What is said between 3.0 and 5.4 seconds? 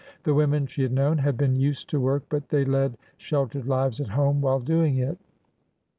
shel tered lives at home while doing it.